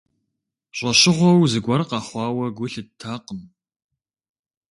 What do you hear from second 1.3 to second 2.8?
зыгуэр къэхъуауэ гу